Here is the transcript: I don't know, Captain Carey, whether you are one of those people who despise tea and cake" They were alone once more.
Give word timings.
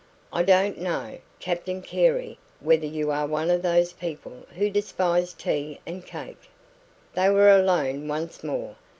I 0.33 0.41
don't 0.41 0.79
know, 0.79 1.19
Captain 1.39 1.79
Carey, 1.83 2.39
whether 2.59 2.87
you 2.87 3.11
are 3.11 3.27
one 3.27 3.51
of 3.51 3.61
those 3.61 3.93
people 3.93 4.47
who 4.55 4.71
despise 4.71 5.31
tea 5.31 5.79
and 5.85 6.03
cake" 6.03 6.49
They 7.15 7.29
were 7.29 7.51
alone 7.51 8.07
once 8.07 8.43
more. 8.43 8.77